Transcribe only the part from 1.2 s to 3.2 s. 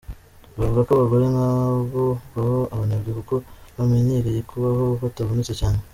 nkabo baba abanebwe